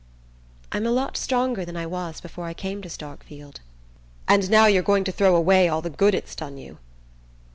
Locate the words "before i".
2.21-2.55